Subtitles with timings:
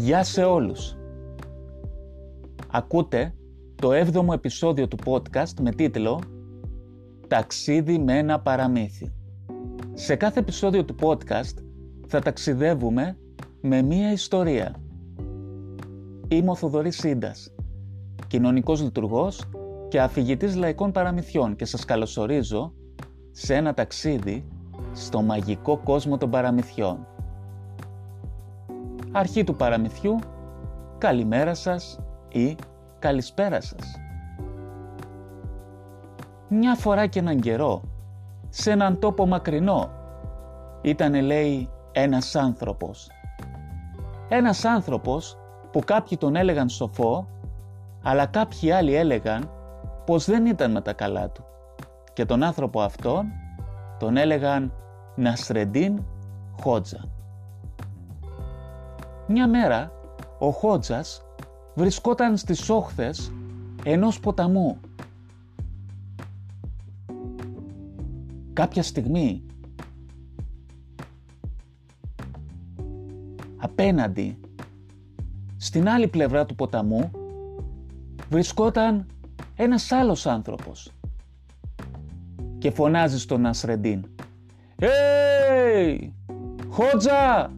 [0.00, 0.96] Γεια σε όλους.
[2.70, 3.34] Ακούτε
[3.74, 6.20] το 7ο επεισόδιο του podcast με τίτλο
[7.28, 9.12] «Ταξίδι με ένα παραμύθι».
[9.94, 11.54] Σε κάθε επεισόδιο του podcast
[12.06, 13.18] θα ταξιδεύουμε
[13.60, 14.74] με μία ιστορία.
[16.28, 17.54] Είμαι ο Θοδωρής Σύντας,
[18.26, 19.48] κοινωνικός λειτουργός
[19.88, 22.72] και αφηγητής λαϊκών παραμυθιών και σας καλωσορίζω
[23.30, 24.44] σε ένα ταξίδι
[24.92, 27.06] στο μαγικό κόσμο των παραμυθιών.
[29.12, 30.18] Αρχή του παραμυθιού,
[30.98, 32.56] καλημέρα σας ή
[32.98, 34.00] καλησπέρα σας.
[36.48, 37.82] Μια φορά και έναν καιρό,
[38.48, 39.90] σε έναν τόπο μακρινό,
[40.82, 43.10] ήτανε λέει ένας άνθρωπος.
[44.28, 45.36] Ένας άνθρωπος
[45.70, 47.26] που κάποιοι τον έλεγαν σοφό,
[48.02, 49.50] αλλά κάποιοι άλλοι έλεγαν
[50.06, 51.44] πως δεν ήταν με τα καλά του.
[52.12, 53.26] Και τον άνθρωπο αυτόν
[53.98, 54.72] τον έλεγαν
[55.16, 56.04] Νασρεντίν
[56.60, 57.19] Χότζα.
[59.32, 59.92] Μια μέρα
[60.38, 61.22] ο Χότζας
[61.74, 63.32] βρισκόταν στις όχθες
[63.84, 64.80] ενός ποταμού.
[68.52, 69.42] Κάποια στιγμή
[73.56, 74.38] απέναντι
[75.56, 77.10] στην άλλη πλευρά του ποταμού
[78.28, 79.06] βρισκόταν
[79.56, 80.92] ένας άλλος άνθρωπος
[82.58, 84.04] και φωνάζει στον Νασρεντίν
[84.78, 86.08] «Hey!
[86.68, 87.50] Χότζα!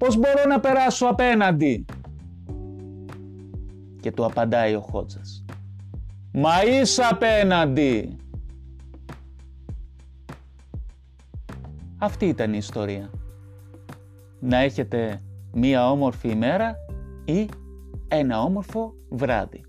[0.00, 1.84] Πώς μπορώ να περάσω απέναντι»
[4.00, 5.44] και του απαντάει ο Χότζας
[6.32, 8.16] «Μα είσαι απέναντι»
[11.98, 13.10] Αυτή ήταν η ιστορία.
[14.40, 15.20] Να έχετε
[15.52, 16.76] μία όμορφη ημέρα
[17.24, 17.48] ή
[18.08, 19.64] ένα όμορφο βράδυ.